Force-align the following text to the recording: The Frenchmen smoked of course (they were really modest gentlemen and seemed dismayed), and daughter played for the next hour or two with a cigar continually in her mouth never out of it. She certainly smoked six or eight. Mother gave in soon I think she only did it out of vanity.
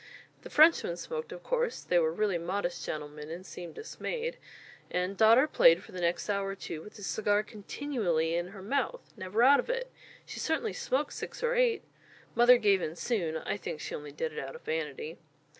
The 0.41 0.49
Frenchmen 0.49 0.97
smoked 0.97 1.31
of 1.31 1.43
course 1.43 1.83
(they 1.83 1.99
were 1.99 2.11
really 2.11 2.39
modest 2.39 2.83
gentlemen 2.83 3.29
and 3.29 3.45
seemed 3.45 3.75
dismayed), 3.75 4.39
and 4.89 5.15
daughter 5.15 5.47
played 5.47 5.83
for 5.83 5.91
the 5.91 6.01
next 6.01 6.27
hour 6.27 6.47
or 6.47 6.55
two 6.55 6.81
with 6.81 6.97
a 6.97 7.03
cigar 7.03 7.43
continually 7.43 8.33
in 8.33 8.47
her 8.47 8.63
mouth 8.63 9.13
never 9.15 9.43
out 9.43 9.59
of 9.59 9.69
it. 9.69 9.91
She 10.25 10.39
certainly 10.39 10.73
smoked 10.73 11.13
six 11.13 11.43
or 11.43 11.53
eight. 11.53 11.83
Mother 12.33 12.57
gave 12.57 12.81
in 12.81 12.95
soon 12.95 13.37
I 13.37 13.57
think 13.57 13.79
she 13.79 13.93
only 13.93 14.11
did 14.11 14.33
it 14.33 14.39
out 14.39 14.55
of 14.55 14.63
vanity. 14.63 15.19